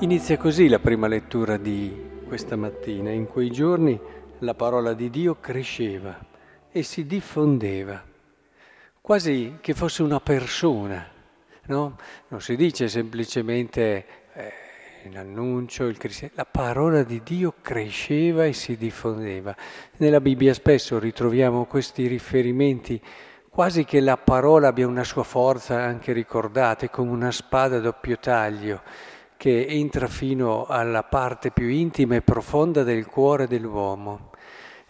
[0.00, 1.92] Inizia così la prima lettura di
[2.28, 3.10] questa mattina.
[3.10, 3.98] In quei giorni
[4.38, 6.16] la parola di Dio cresceva
[6.70, 8.00] e si diffondeva,
[9.00, 11.04] quasi che fosse una persona.
[11.66, 11.96] No?
[12.28, 14.52] Non si dice semplicemente eh,
[15.10, 16.34] l'annuncio, il cristiano.
[16.36, 19.52] La parola di Dio cresceva e si diffondeva.
[19.96, 23.02] Nella Bibbia spesso ritroviamo questi riferimenti
[23.50, 28.16] quasi che la parola abbia una sua forza anche ricordate come una spada a doppio
[28.20, 28.82] taglio
[29.38, 34.32] che entra fino alla parte più intima e profonda del cuore dell'uomo.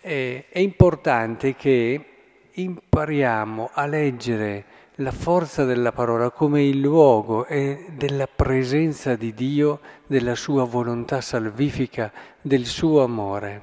[0.00, 2.04] è importante che
[2.52, 4.64] impariamo a leggere
[4.96, 11.20] la forza della parola come il luogo e della presenza di Dio, della sua volontà
[11.20, 12.10] salvifica,
[12.40, 13.62] del suo amore.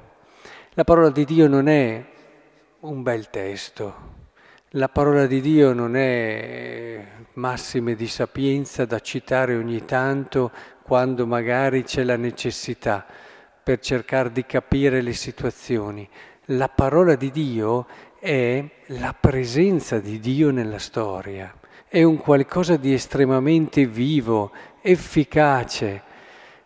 [0.74, 2.04] La parola di Dio non è
[2.80, 4.14] un bel testo,
[4.70, 10.50] la parola di Dio non è massime di sapienza da citare ogni tanto
[10.86, 13.04] quando magari c'è la necessità
[13.60, 16.08] per cercare di capire le situazioni.
[16.50, 17.86] La parola di Dio
[18.20, 21.52] è la presenza di Dio nella storia,
[21.88, 26.02] è un qualcosa di estremamente vivo, efficace.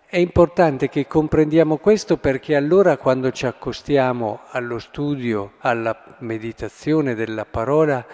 [0.05, 7.47] È importante che comprendiamo questo perché allora quando ci accostiamo allo studio, alla meditazione della
[7.47, 8.05] parola,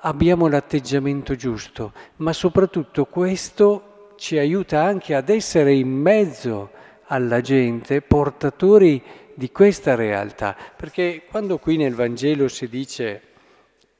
[0.00, 6.70] abbiamo l'atteggiamento giusto, ma soprattutto questo ci aiuta anche ad essere in mezzo
[7.06, 9.02] alla gente, portatori
[9.34, 10.56] di questa realtà.
[10.76, 13.22] Perché quando qui nel Vangelo si dice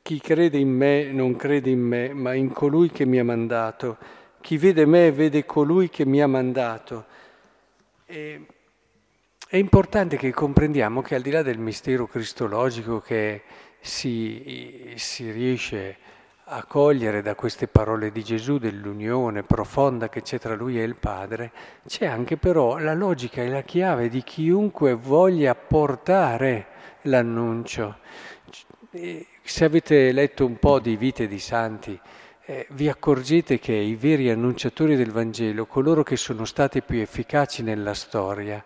[0.03, 3.97] chi crede in me non crede in me, ma in colui che mi ha mandato,
[4.41, 7.05] chi vede me vede colui che mi ha mandato.
[8.07, 8.47] E
[9.53, 13.43] è importante che comprendiamo che al di là del mistero cristologico che
[13.81, 16.22] si, si riesce a
[16.55, 20.97] a cogliere da queste parole di Gesù dell'unione profonda che c'è tra lui e il
[20.97, 21.51] Padre,
[21.87, 26.67] c'è anche però la logica e la chiave di chiunque voglia portare
[27.03, 27.97] l'annuncio.
[29.43, 31.99] Se avete letto un po' di vite di santi,
[32.45, 37.63] eh, vi accorgete che i veri annunciatori del Vangelo, coloro che sono stati più efficaci
[37.63, 38.63] nella storia,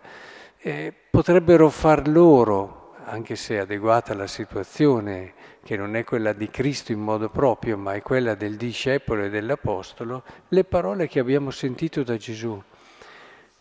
[0.59, 2.76] eh, potrebbero far loro,
[3.07, 7.93] anche se adeguata alla situazione, che non è quella di Cristo in modo proprio, ma
[7.93, 12.61] è quella del discepolo e dell'apostolo, le parole che abbiamo sentito da Gesù.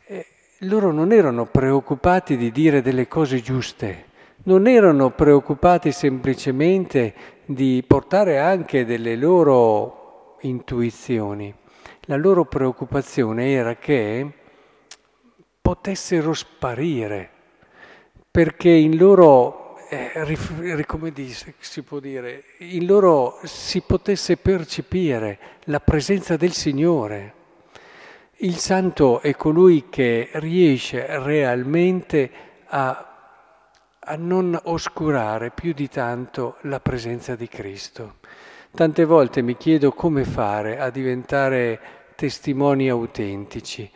[0.04, 0.26] E
[0.60, 4.06] loro non erano preoccupati di dire delle cose giuste,
[4.44, 7.14] non erano preoccupati semplicemente
[7.44, 11.54] di portare anche delle loro intuizioni.
[12.02, 14.28] La loro preoccupazione era che
[15.60, 17.30] potessero sparire,
[18.36, 25.80] perché in loro eh, come dice, si può dire, in loro si potesse percepire la
[25.80, 27.32] presenza del Signore.
[28.40, 32.30] Il santo è colui che riesce realmente
[32.66, 33.16] a,
[34.00, 38.16] a non oscurare più di tanto la presenza di Cristo.
[38.70, 41.80] Tante volte mi chiedo come fare a diventare
[42.14, 43.90] testimoni autentici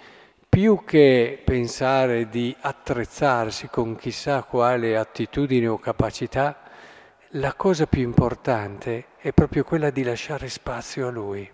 [0.51, 6.63] più che pensare di attrezzarsi con chissà quale attitudine o capacità,
[7.35, 11.49] la cosa più importante è proprio quella di lasciare spazio a Lui.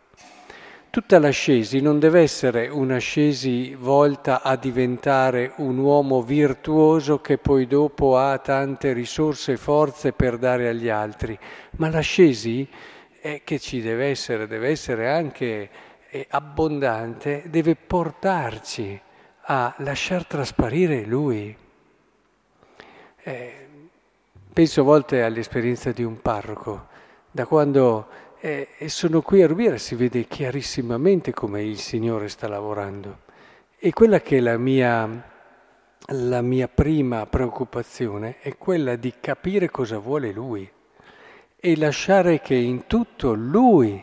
[0.89, 8.17] Tutta l'ascesi non deve essere un'ascesi volta a diventare un uomo virtuoso che poi dopo
[8.17, 11.39] ha tante risorse e forze per dare agli altri,
[11.73, 12.67] ma l'ascesi
[13.21, 15.69] è che ci deve essere, deve essere anche
[16.28, 19.00] abbondante deve portarci
[19.43, 21.56] a lasciar trasparire Lui.
[23.22, 23.69] Eh,
[24.53, 26.87] penso a volte all'esperienza di un parroco,
[27.31, 28.09] da quando
[28.41, 33.25] eh, sono qui a Rubiera si vede chiarissimamente come il Signore sta lavorando.
[33.78, 35.09] E quella che è la mia,
[36.06, 40.70] la mia prima preoccupazione è quella di capire cosa vuole Lui
[41.58, 44.03] e lasciare che in tutto Lui,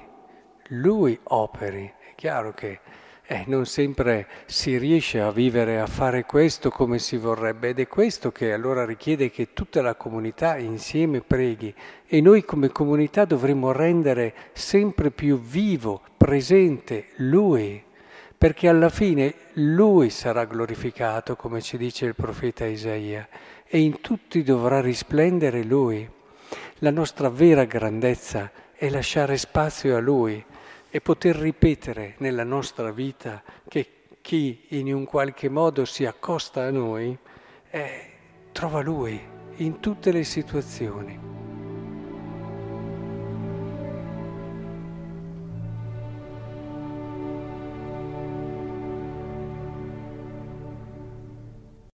[0.75, 2.79] Lui operi chiaro che
[3.25, 7.87] eh, non sempre si riesce a vivere, a fare questo come si vorrebbe ed è
[7.87, 11.73] questo che allora richiede che tutta la comunità insieme preghi
[12.07, 17.81] e noi come comunità dovremmo rendere sempre più vivo, presente Lui,
[18.35, 23.27] perché alla fine Lui sarà glorificato, come ci dice il profeta Isaia,
[23.67, 26.09] e in tutti dovrà risplendere Lui.
[26.79, 30.43] La nostra vera grandezza è lasciare spazio a Lui
[30.95, 36.69] e poter ripetere nella nostra vita che chi in un qualche modo si accosta a
[36.69, 37.17] noi
[37.71, 38.11] eh,
[38.51, 39.19] trova Lui
[39.55, 41.42] in tutte le situazioni.